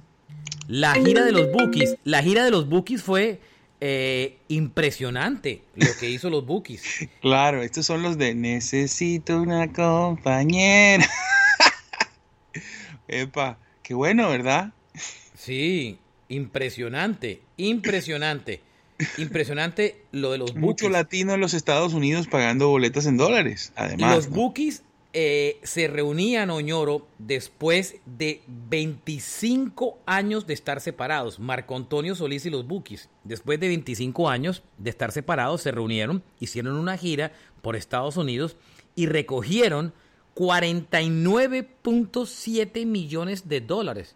[0.68, 3.40] La gira de los Bookies, la gira de los Bookies fue
[3.84, 7.10] eh, impresionante lo que hizo los Bookies.
[7.22, 11.10] Claro, estos son los de necesito una compañera.
[13.08, 14.74] Epa, qué bueno, ¿verdad?
[15.36, 15.98] Sí,
[16.30, 18.62] impresionante, impresionante.
[19.18, 20.62] Impresionante lo de los Bookies.
[20.62, 24.16] Mucho latino en los Estados Unidos pagando boletas en dólares, además.
[24.16, 31.38] Los Bookies eh, se reunían, Oñoro, después de 25 años de estar separados.
[31.40, 36.24] Marco Antonio Solís y los Bookies, después de 25 años de estar separados, se reunieron,
[36.40, 38.56] hicieron una gira por Estados Unidos
[38.96, 39.94] y recogieron
[40.36, 44.16] 49.7 millones de dólares.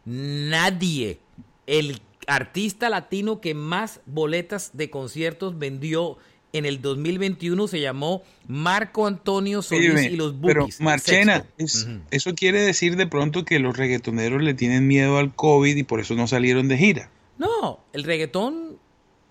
[0.05, 1.19] nadie,
[1.67, 6.17] el artista latino que más boletas de conciertos vendió
[6.53, 10.77] en el 2021 se llamó Marco Antonio Solís y los Bookies.
[10.77, 15.75] Pero Marchena, eso quiere decir de pronto que los reggaetoneros le tienen miedo al COVID
[15.75, 17.09] y por eso no salieron de gira.
[17.37, 18.77] No, el reggaetón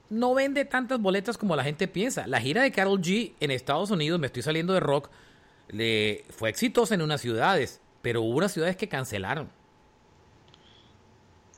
[0.09, 2.27] no vende tantas boletas como la gente piensa.
[2.27, 5.11] La gira de Carol G en Estados Unidos, me estoy saliendo de rock,
[5.69, 9.51] le fue exitosa en unas ciudades, pero hubo unas ciudades que cancelaron.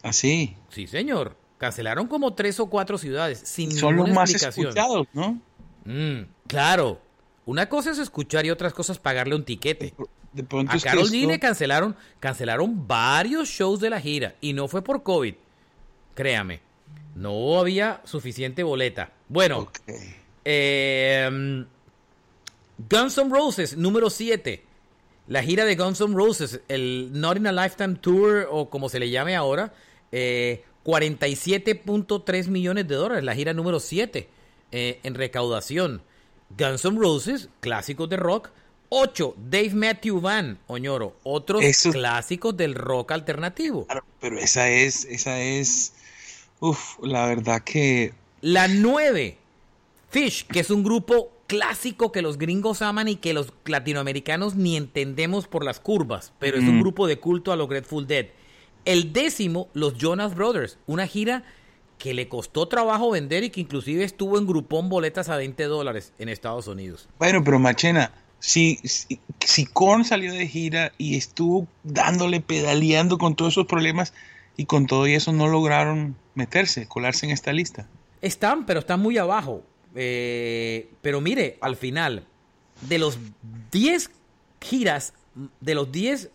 [0.03, 0.57] ¿Así?
[0.59, 1.37] ¿Ah, sí, señor.
[1.59, 4.69] Cancelaron como tres o cuatro ciudades sin Son los más explicación.
[4.69, 5.41] escuchados, ¿no?
[5.85, 7.01] Mm, claro.
[7.47, 9.95] Una cosa es escuchar y otras cosas pagarle un tiquete.
[10.33, 14.53] De pronto a es Carol G le cancelaron, cancelaron varios shows de la gira y
[14.53, 15.35] no fue por COVID.
[16.15, 16.61] Créame.
[17.15, 19.13] No había suficiente boleta.
[19.29, 19.71] Bueno,
[20.45, 21.65] eh,
[22.91, 24.65] Guns N' Roses, número 7.
[25.29, 28.99] La gira de Guns N' Roses, el Not in a Lifetime Tour, o como se
[28.99, 29.73] le llame ahora,
[30.13, 34.29] eh, 47.3 millones de dólares, la gira número 7
[34.73, 36.03] eh, en recaudación.
[36.57, 38.51] Guns N' Roses, clásicos de rock.
[38.95, 43.87] 8, Dave Matthew Van, Oñoro, otros Eso- clásicos del rock alternativo.
[43.87, 45.95] Claro, pero esa es, esa es,
[46.61, 49.39] uf, la verdad que La 9,
[50.11, 54.77] Fish, que es un grupo clásico que los gringos aman y que los latinoamericanos ni
[54.77, 58.27] entendemos por las curvas, pero es un grupo de culto a los Grateful Dead.
[58.85, 61.45] El décimo, los Jonas Brothers, una gira
[61.99, 66.13] que le costó trabajo vender y que inclusive estuvo en grupón boletas a 20 dólares
[66.19, 67.09] en Estados Unidos.
[67.19, 73.37] Bueno, pero Machena, Si, si, si Korn salió de gira y estuvo dándole, pedaleando con
[73.37, 74.15] todos esos problemas
[74.57, 77.87] y con todo eso no lograron meterse, colarse en esta lista.
[78.21, 79.63] Están, pero están muy abajo.
[79.95, 82.25] Eh, pero mire, al final,
[82.81, 83.19] de los
[83.71, 84.11] 10
[84.61, 85.15] giras,
[85.61, 86.31] de los 10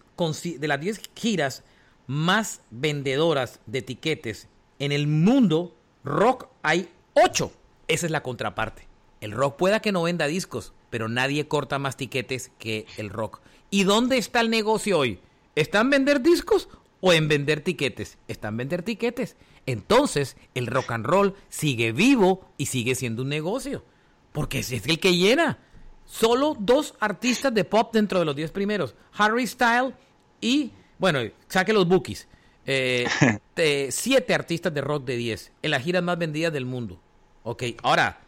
[0.59, 1.63] de las 10 giras
[2.07, 4.47] más vendedoras de etiquetes
[4.79, 7.51] en el mundo, rock hay 8.
[7.87, 8.87] Esa es la contraparte.
[9.21, 13.41] El rock pueda que no venda discos, pero nadie corta más tiquetes que el rock.
[13.69, 15.19] ¿Y dónde está el negocio hoy?
[15.55, 16.69] ¿Está en vender discos
[17.01, 18.17] o en vender tiquetes?
[18.27, 19.35] Está en vender tiquetes.
[19.65, 23.83] Entonces, el rock and roll sigue vivo y sigue siendo un negocio.
[24.31, 25.59] Porque es el que llena.
[26.05, 28.95] Solo dos artistas de pop dentro de los 10 primeros.
[29.13, 29.93] Harry Styles
[30.39, 32.27] y, bueno, saque los bookies.
[32.65, 33.07] Eh,
[33.91, 36.99] siete artistas de rock de 10 en las giras más vendidas del mundo.
[37.43, 38.19] Ok, ahora,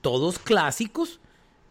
[0.00, 1.20] todos clásicos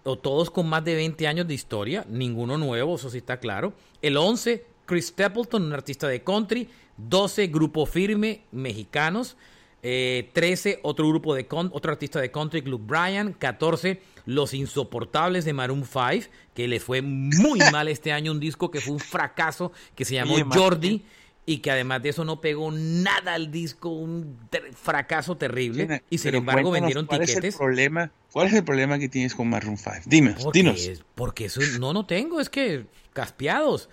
[0.04, 3.74] o todos con más de 20 años de historia, ninguno nuevo, eso sí está claro.
[4.02, 6.70] El 11, Chris Stapleton, un artista de country.
[6.98, 9.36] 12, Grupo Firme, mexicanos.
[9.82, 13.34] 13, eh, otro grupo de otro artista de country, Luke Bryan.
[13.34, 18.71] 14, Los Insoportables de Maroon 5, que les fue muy mal este año, un disco
[18.71, 21.03] que fue un fracaso, que se llamó Jordi
[21.45, 24.38] y que además de eso no pegó nada al disco, un
[24.81, 26.03] fracaso terrible.
[26.09, 27.43] y sin embargo vendieron ¿cuál tiquetes.
[27.43, 30.01] Es el problema, ¿Cuál es el problema que tienes con Maroon 5?
[30.05, 31.03] Dime, dinos.
[31.15, 33.89] Porque eso no, no tengo, es que caspeados.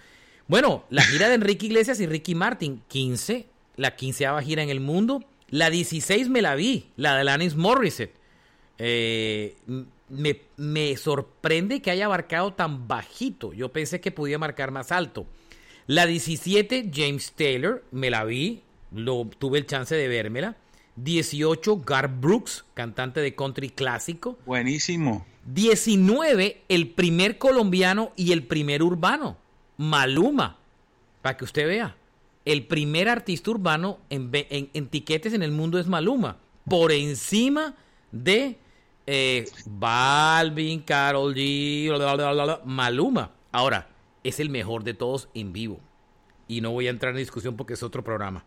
[0.49, 4.81] Bueno, la gira de Enrique Iglesias y Ricky Martin, 15, la quinceava gira en el
[4.81, 5.25] mundo.
[5.49, 8.15] La 16 me la vi, la de Alanis Morissette.
[8.79, 9.57] Eh,
[10.11, 13.53] me, me sorprende que haya marcado tan bajito.
[13.53, 15.27] Yo pensé que podía marcar más alto.
[15.87, 20.57] La 17, James Taylor, me la vi, lo, tuve el chance de vérmela.
[20.97, 24.39] 18, Gar Brooks, cantante de country clásico.
[24.47, 25.27] Buenísimo.
[25.47, 29.39] 19, el primer colombiano y el primer urbano,
[29.79, 30.59] Maluma.
[31.23, 31.97] Para que usted vea,
[32.45, 36.39] el primer artista urbano en, en, tiquetes en el mundo es Maluma.
[36.69, 37.75] Por encima
[38.13, 38.59] de
[39.07, 43.33] eh, Balvin, Carol G, Maluma.
[43.53, 43.89] Ahora,
[44.25, 45.81] es el mejor de todos en vivo.
[46.49, 48.45] Y no voy a entrar en discusión porque es otro programa.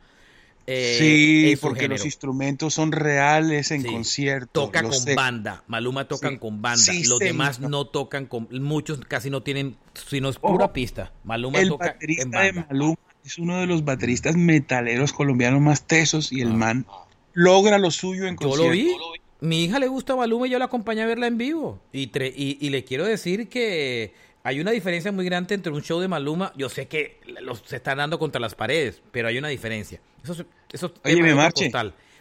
[0.66, 4.66] Eh, sí, porque los instrumentos son reales en concierto.
[4.66, 5.64] Toca con banda.
[5.68, 6.94] Maluma tocan con banda.
[7.06, 7.86] los demás no.
[7.86, 8.48] tocan con.
[8.52, 9.76] Muchos casi no tienen.
[9.94, 11.12] Sino es pura pista.
[11.24, 16.32] Maluma el toca baterista de Maluma es uno de los bateristas metaleros colombianos más tesos
[16.32, 16.56] y el ah.
[16.56, 16.86] man
[17.34, 18.64] logra lo suyo en concierto.
[18.64, 19.13] Yo lo vi.
[19.44, 21.82] Mi hija le gusta Maluma y yo la acompañé a verla en vivo.
[21.92, 26.08] Y, y le quiero decir que hay una diferencia muy grande entre un show de
[26.08, 26.54] Maluma.
[26.56, 30.00] Yo sé que los se están dando contra las paredes, pero hay una diferencia.
[30.24, 31.70] Eso, eso Oye, me marche.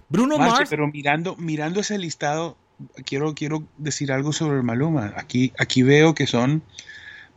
[0.08, 0.68] Bruno Mars.
[0.68, 2.56] Pero mirando, mirando ese listado,
[3.04, 5.14] quiero, quiero decir algo sobre Maluma.
[5.16, 6.64] Aquí, aquí veo que son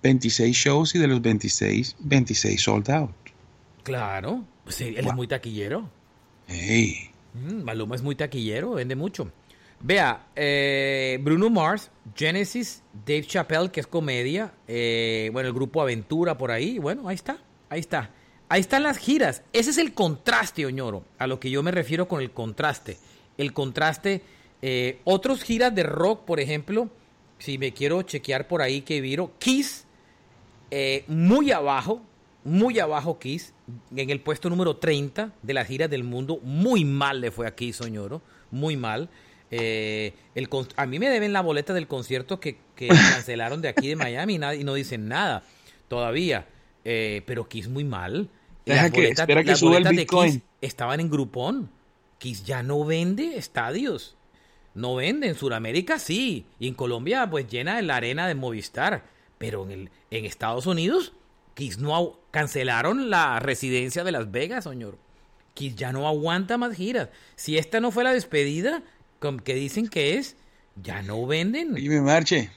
[0.02, 3.12] 26 shows y de los 26, 26 sold out.
[3.84, 5.88] Claro, pues él es muy taquillero.
[6.48, 7.12] Hey.
[7.36, 9.32] Mm, Maluma es muy taquillero, vende mucho.
[9.86, 16.40] Vea, eh, Bruno Mars, Genesis, Dave Chappelle, que es comedia, eh, bueno, el grupo Aventura
[16.40, 17.38] por ahí, bueno, ahí está,
[17.70, 18.10] ahí está.
[18.50, 19.44] Ahí están las giras.
[19.54, 22.98] Ese es el contraste, Oñoro, a lo que yo me refiero con el contraste.
[23.38, 24.24] El contraste,
[24.64, 26.90] eh, otros giras de rock, por ejemplo,
[27.38, 29.86] si me quiero chequear por ahí que viro, Kiss,
[31.08, 32.02] muy abajo,
[32.44, 33.54] muy abajo Kiss,
[33.96, 37.54] en el puesto número 30 de las giras del mundo, muy mal le fue a
[37.54, 39.10] Kiss, Oñoro, muy mal.
[39.58, 43.96] Eh, el, a mí me deben la boleta del concierto que, cancelaron de aquí de
[43.96, 45.44] Miami y, no dicen nada
[45.88, 46.48] todavía.
[46.84, 48.30] Eh, pero Kiss muy mal.
[48.66, 50.44] Deja que, espera que suba el Bitcoin.
[50.62, 51.70] estaban en Groupon.
[52.18, 54.18] Kiss ya no vende estadios.
[54.74, 55.28] No vende.
[55.28, 56.46] En Sudamérica sí.
[56.60, 59.06] Y en Colombia, pues llena la arena de Movistar.
[59.38, 61.14] Pero en, el, en Estados Unidos,
[61.54, 64.98] Kiss no cancelaron la residencia de Las Vegas, señor.
[65.54, 67.10] Kiss ya no aguanta más giras.
[67.36, 68.84] Si esta no fue la despedida,
[69.44, 70.36] que dicen que es,
[70.82, 71.78] ya no venden.
[71.78, 72.50] Y me marche.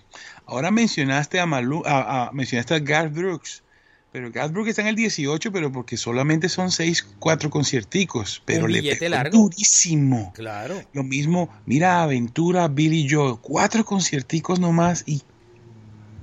[0.47, 3.63] Ahora mencionaste a Malu, a, mencionaste a Garth Brooks.
[4.11, 8.43] Pero Garth Brooks está en el 18, pero porque solamente son 6, 4 concierticos.
[8.47, 10.33] Pero le pegó durísimo.
[10.35, 10.83] Claro.
[10.95, 15.23] Lo mismo, mira Aventura, Billy Joe, cuatro concierticos nomás y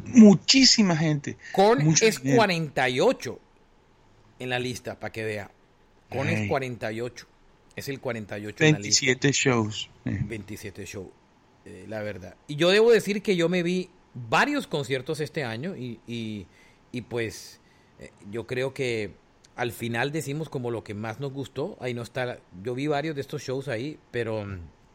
[0.06, 1.38] muchísima gente.
[1.52, 3.40] Con es 48
[4.40, 5.52] en la lista, para que vea.
[6.10, 7.28] Con es 48.
[7.76, 9.90] Es el 48 27 shows.
[10.06, 11.10] 27 shows,
[11.66, 12.36] eh, la verdad.
[12.48, 17.60] Y yo debo decir que yo me vi varios conciertos este año y, y, pues
[18.00, 19.12] eh, yo creo que
[19.58, 21.78] al final decimos como lo que más nos gustó.
[21.82, 22.40] Ahí no está.
[22.64, 24.46] Yo vi varios de estos shows ahí, pero,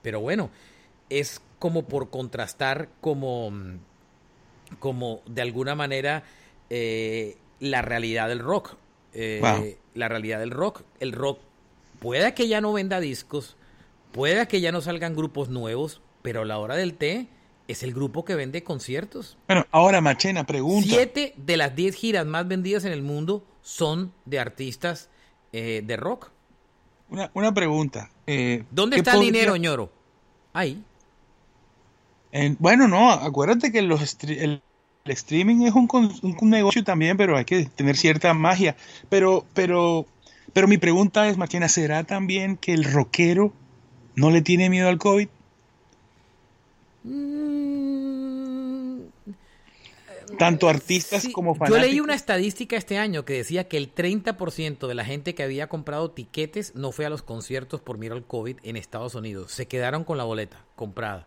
[0.00, 0.50] pero bueno,
[1.10, 3.52] es como por contrastar como
[4.78, 6.22] como de alguna manera
[6.70, 8.76] eh, la realidad del rock.
[9.12, 9.76] Wow.
[9.94, 10.82] La realidad del rock.
[11.00, 11.40] El rock
[12.00, 13.56] pueda que ya no venda discos,
[14.12, 17.28] pueda que ya no salgan grupos nuevos, pero a la hora del té
[17.68, 19.38] es el grupo que vende conciertos.
[19.46, 20.88] Bueno, ahora Machena, pregunta.
[20.88, 25.08] Siete de las diez giras más vendidas en el mundo son de artistas
[25.52, 26.30] eh, de rock.
[27.10, 28.10] Una, una pregunta.
[28.26, 29.92] eh, ¿Dónde ¿qué está el dinero, ñoro?
[30.52, 30.82] Ahí.
[32.32, 34.62] En- bueno, no, acuérdate que los el,
[35.04, 35.88] el streaming es un,
[36.22, 38.76] un negocio también, pero hay que tener cierta magia.
[39.08, 40.06] Pero, pero,
[40.52, 43.52] pero mi pregunta es, Machena, ¿será también que el rockero
[44.16, 45.28] no le tiene miedo al COVID?
[50.38, 51.82] Tanto artistas como Yo fanáticos.
[51.82, 55.68] leí una estadística este año que decía que el 30% de la gente que había
[55.68, 59.52] comprado tiquetes no fue a los conciertos por miedo al COVID en Estados Unidos.
[59.52, 61.26] Se quedaron con la boleta comprada.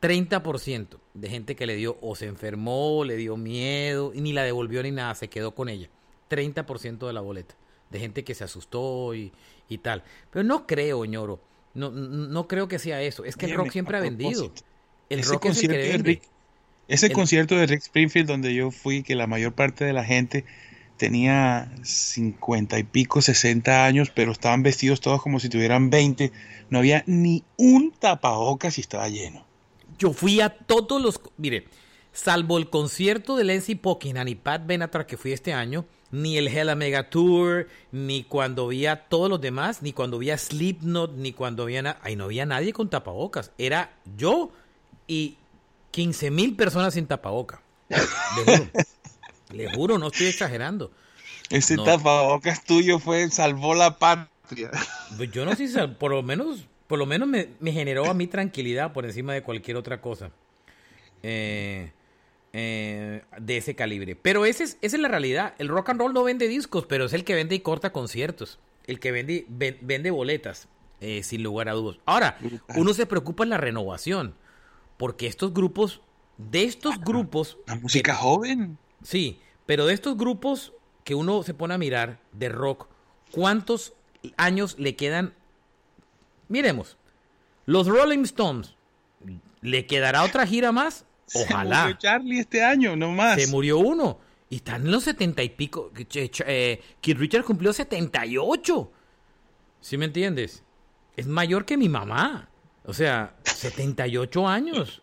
[0.00, 4.44] 30% de gente que le dio o se enfermó, le dio miedo y ni la
[4.44, 5.88] devolvió ni nada, se quedó con ella.
[6.30, 7.54] 30% de la boleta.
[7.90, 9.32] De gente que se asustó y,
[9.68, 10.04] y tal.
[10.30, 11.40] Pero no creo, ñoro.
[11.74, 13.24] No, no, creo que sea eso.
[13.24, 14.52] Es que el rock siempre ha vendido.
[15.08, 16.02] El rock es el que vende.
[16.10, 16.22] Rick-
[16.88, 20.04] Ese El- concierto de Rick Springfield donde yo fui, que la mayor parte de la
[20.04, 20.44] gente
[20.96, 26.30] tenía 50 y pico, 60 años, pero estaban vestidos todos como si tuvieran 20.
[26.70, 29.46] No había ni un tapabocas y estaba lleno.
[30.00, 31.20] Yo fui a todos los.
[31.36, 31.68] Mire,
[32.12, 36.48] salvo el concierto de Lindsey Buckingham y Pat Benatar que fui este año, ni el
[36.48, 41.14] Hella Mega Tour, ni cuando vi a todos los demás, ni cuando vi a Slipknot,
[41.16, 41.98] ni cuando vi a.
[42.02, 43.52] Ahí no había nadie con tapabocas.
[43.58, 44.50] Era yo
[45.06, 45.36] y
[45.92, 47.62] 15 mil personas sin tapaboca.
[47.88, 47.98] Le
[48.44, 48.70] juro.
[49.52, 50.92] Le juro, no estoy exagerando.
[51.50, 51.82] Ese No.
[51.84, 54.70] tapabocas tuyo fue, salvó la patria.
[55.16, 58.06] Pues yo no sé si sal- por lo menos, por lo menos me, me generó
[58.10, 60.32] a mí tranquilidad por encima de cualquier otra cosa
[61.22, 61.92] eh,
[62.52, 64.16] eh, de ese calibre.
[64.16, 65.54] Pero ese es, esa es la realidad.
[65.58, 68.58] El rock and roll no vende discos, pero es el que vende y corta conciertos.
[68.88, 70.66] El que vende, ven- vende boletas,
[71.00, 71.98] eh, sin lugar a dudas.
[72.06, 72.38] Ahora,
[72.76, 74.34] uno se preocupa en la renovación,
[74.96, 76.00] porque estos grupos,
[76.38, 77.56] de estos grupos...
[77.68, 78.78] La música joven.
[79.04, 80.72] Sí, pero de estos grupos
[81.04, 82.88] que uno se pone a mirar de rock,
[83.30, 83.92] ¿cuántos
[84.36, 85.34] años le quedan?
[86.50, 86.98] Miremos,
[87.64, 88.74] los Rolling Stones,
[89.62, 91.06] ¿le quedará otra gira más?
[91.26, 91.84] Se Ojalá.
[91.84, 93.40] murió Charlie este año, no más.
[93.40, 94.18] Se murió uno.
[94.50, 95.92] Y están en los setenta y pico.
[95.96, 98.90] Eh, Keith Richards cumplió 78.
[99.80, 100.64] ¿Sí me entiendes?
[101.16, 102.48] Es mayor que mi mamá.
[102.84, 105.00] O sea, 78 años.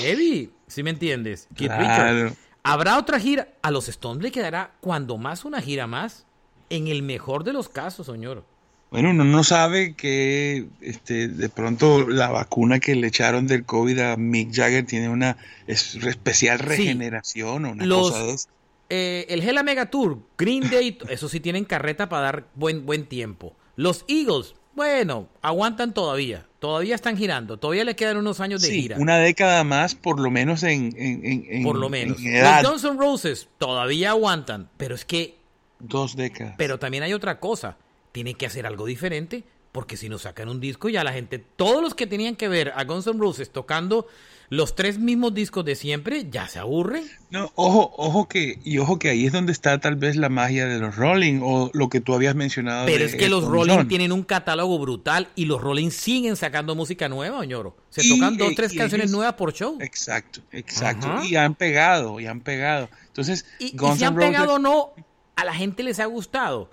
[0.00, 0.52] Heavy.
[0.66, 1.46] ¿Sí me entiendes?
[1.54, 1.82] Keith Claro.
[2.24, 2.38] Richards.
[2.64, 3.48] ¿Habrá otra gira?
[3.62, 6.26] A los Stones le quedará cuando más una gira más.
[6.68, 8.44] En el mejor de los casos, señor.
[8.90, 13.98] Bueno, uno no sabe que este, de pronto la vacuna que le echaron del COVID
[13.98, 15.36] a Mick Jagger tiene una
[15.66, 18.48] es- especial regeneración o una Los- cosa de esa.
[18.90, 23.04] Eh, el Hella Mega Tour, Green Day, eso sí tienen carreta para dar buen, buen
[23.04, 23.54] tiempo.
[23.76, 26.46] Los Eagles, bueno, aguantan todavía.
[26.58, 27.58] Todavía están girando.
[27.58, 28.96] Todavía le quedan unos años de Sí, gira.
[28.98, 32.18] una década más por lo menos en, en- en- en- por lo menos.
[32.20, 32.62] en edad.
[32.62, 34.70] Los Guns N' Roses todavía aguantan.
[34.78, 35.36] Pero es que,
[35.78, 36.54] Dos décadas.
[36.56, 37.76] pero también hay otra cosa.
[38.12, 39.44] Tienen que hacer algo diferente.
[39.70, 42.72] Porque si nos sacan un disco, ya la gente, todos los que tenían que ver
[42.74, 44.06] a Guns N' Roses tocando
[44.48, 47.04] los tres mismos discos de siempre, ya se aburren.
[47.30, 50.66] No, ojo, ojo que, y ojo que ahí es donde está tal vez la magia
[50.66, 52.86] de los Rolling o lo que tú habías mencionado.
[52.86, 53.88] Pero de es que los Rolling John.
[53.88, 57.76] tienen un catálogo brutal y los Rolling siguen sacando música nueva, ñoro.
[57.90, 59.76] Se Y, tocan dos, eh, tres canciones ellos- nuevas por show.
[59.82, 61.06] Exacto, exacto.
[61.08, 61.26] Ajá.
[61.26, 62.88] Y han pegado, y han pegado.
[63.08, 64.92] Entonces, Y, si han Roses- pegado o no,
[65.36, 66.70] a la gente les ha gustado.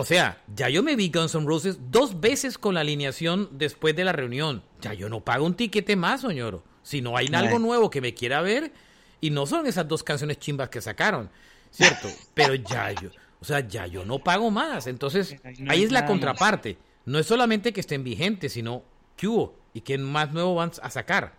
[0.00, 3.94] O sea, ya yo me vi Guns N' Roses dos veces con la alineación después
[3.94, 4.62] de la reunión.
[4.80, 6.64] Ya yo no pago un tiquete más, ñoro.
[6.82, 8.72] Si no hay algo nuevo que me quiera ver,
[9.20, 11.30] y no son esas dos canciones chimbas que sacaron,
[11.70, 12.08] ¿cierto?
[12.34, 14.86] Pero ya yo, o sea, ya yo no pago más.
[14.86, 16.78] Entonces, no ahí es la contraparte.
[17.04, 18.82] No es solamente que estén vigentes, sino
[19.16, 21.34] que hubo y qué más nuevo van a sacar.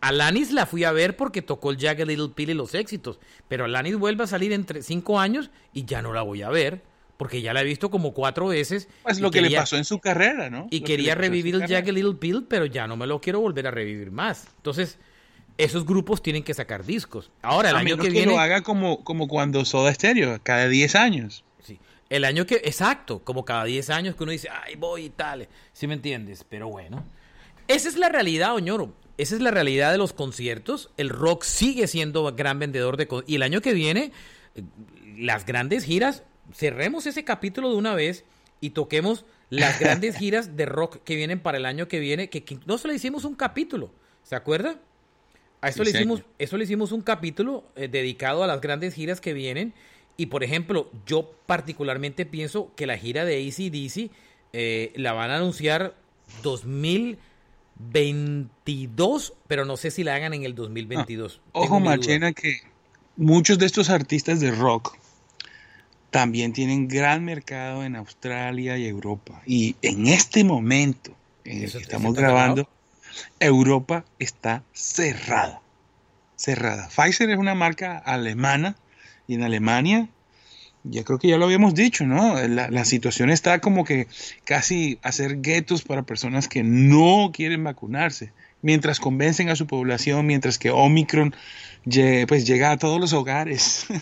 [0.00, 3.18] Alanis la fui a ver porque tocó el Jagged Little Pill y los éxitos.
[3.48, 6.82] Pero Alanis vuelve a salir entre cinco años y ya no la voy a ver.
[7.16, 8.88] Porque ya la he visto como cuatro veces.
[9.02, 10.66] Pues lo que le pasó en su carrera, ¿no?
[10.70, 11.66] Y Lo quería revivir el.
[11.66, 14.48] Jagged Little Pill, pero ya no me lo quiero volver a revivir más.
[14.56, 14.98] Entonces,
[15.58, 17.30] esos grupos tienen que sacar discos.
[17.42, 18.32] Ahora, el A año menos que que viene...
[18.32, 21.44] lo haga como, como cuando Soda Stereo, cada 10 años.
[21.62, 21.78] Sí.
[22.10, 25.48] El año que, exacto, como cada 10 años que uno dice, ay, voy y tal,
[25.72, 26.44] ¿sí me entiendes?
[26.48, 27.04] Pero bueno,
[27.68, 28.92] esa es la realidad, Oñoro.
[29.16, 30.90] Esa es la realidad de los conciertos.
[30.96, 33.06] El rock sigue siendo gran vendedor de...
[33.28, 34.10] Y el año que viene,
[34.56, 34.62] eh,
[35.16, 38.24] las grandes giras, cerremos ese capítulo de una vez
[38.60, 42.44] y toquemos las grandes giras de rock que vienen para el año que viene, que,
[42.44, 43.90] que no solo hicimos un capítulo,
[44.22, 44.78] ¿se acuerda?
[45.60, 48.94] A eso, Sí, le hicimos, eso le hicimos un capítulo eh, dedicado a las grandes
[48.94, 49.74] giras que vienen.
[50.16, 54.10] Y por ejemplo, yo particularmente pienso que la gira de ACDC
[54.52, 55.96] eh, la van a anunciar
[56.42, 61.40] 2022, pero no sé si la hagan en el 2022.
[61.52, 61.80] Tengo Ojo.
[61.80, 62.58] Marchena, que
[63.16, 64.96] muchos de estos artistas de rock
[66.14, 69.42] también tienen gran mercado en Australia y Europa.
[69.46, 71.12] Y en este momento
[71.44, 72.68] en el que estamos grabando,
[73.40, 75.60] Europa está cerrada.
[76.36, 76.88] Cerrada.
[76.88, 78.76] Pfizer es una marca alemana
[79.26, 80.08] y en Alemania,
[80.84, 82.40] ya creo que ya lo habíamos dicho, ¿no?
[82.46, 84.06] La, la situación está como que
[84.44, 88.30] casi hacer guetos para personas que no quieren vacunarse,
[88.62, 91.34] mientras convencen a su población, mientras que Omicron
[92.28, 93.86] pues llega a todos los hogares.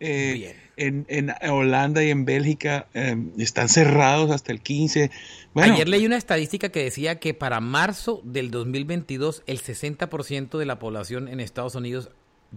[0.00, 5.10] Eh, en, en Holanda y en Bélgica eh, están cerrados hasta el 15.
[5.54, 10.66] Bueno, Ayer leí una estadística que decía que para marzo del 2022 el 60% de
[10.66, 12.10] la población en Estados Unidos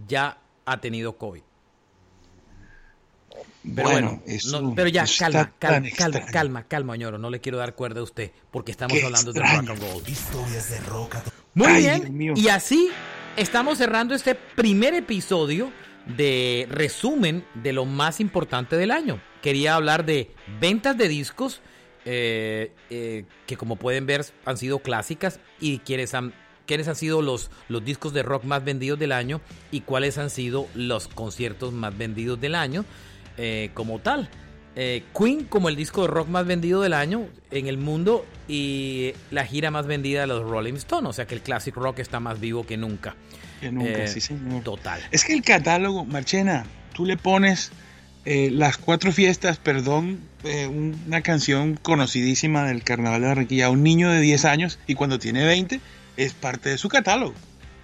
[0.08, 1.42] ya ha tenido COVID.
[3.74, 7.40] Pero Bueno, bueno, eso- no, pero ya, calma, calma, calma, calma, calma, ñoro, no le
[7.40, 10.02] quiero dar cuerda a usted, porque estamos Qué hablando de rock and roll.
[10.08, 11.22] Historias de rock a
[11.54, 12.88] Muy Ay, bien, y así
[13.36, 15.70] estamos cerrando este primer episodio
[16.16, 19.20] de resumen de lo más importante del año.
[19.42, 20.30] Quería hablar de
[20.60, 21.60] ventas de discos,
[22.04, 25.80] eh, eh, que como pueden ver han sido clásicas, y
[26.14, 26.32] han,
[26.66, 29.40] quiénes han sido los, los discos de rock más vendidos del año
[29.70, 32.84] y cuáles han sido los conciertos más vendidos del año
[33.36, 34.28] eh, como tal.
[34.80, 39.12] Eh, Queen como el disco de rock más vendido del año en el mundo y
[39.32, 42.20] la gira más vendida de los Rolling Stones, o sea que el classic rock está
[42.20, 43.16] más vivo que nunca.
[43.60, 44.62] que nunca, Eh, sí, señor.
[44.62, 45.00] Total.
[45.10, 46.64] Es que el catálogo, Marchena,
[46.94, 47.72] tú le pones
[48.24, 53.82] eh, las cuatro fiestas, perdón, eh, una canción conocidísima del Carnaval de Barranquilla a un
[53.82, 55.80] niño de 10 años y cuando tiene 20
[56.16, 57.34] es parte de su catálogo.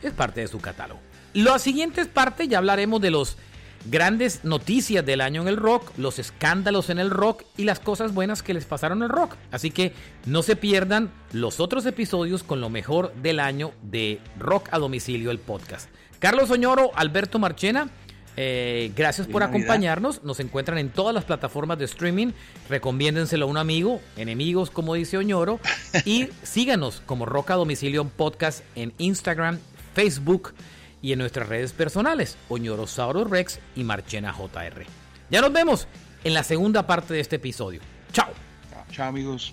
[0.01, 1.01] Es parte de su catálogo.
[1.33, 3.37] La siguiente es parte, ya hablaremos de los
[3.85, 8.15] grandes noticias del año en el rock, los escándalos en el rock y las cosas
[8.15, 9.37] buenas que les pasaron al rock.
[9.51, 9.93] Así que
[10.27, 15.31] no se pierdan los otros episodios con lo mejor del año de Rock a Domicilio,
[15.31, 15.89] el podcast.
[16.19, 17.91] Carlos Oñoro, Alberto Marchena,
[18.37, 19.61] eh, gracias por Navidad.
[19.61, 20.25] acompañarnos.
[20.25, 22.33] Nos encuentran en todas las plataformas de streaming.
[22.69, 25.61] Recomiéndenselo a un amigo, enemigos, como dice Oñoro.
[26.05, 29.59] Y síganos como Rock a Domicilio Podcast en Instagram,
[29.95, 30.55] Facebook
[31.05, 34.87] y en nuestras redes personales, Oñorosaurus Rex y Marchena JR.
[35.29, 35.87] Ya nos vemos
[36.25, 37.83] en la segunda parte de este episodio.
[38.11, 38.33] Chao.
[38.91, 39.53] Chao amigos.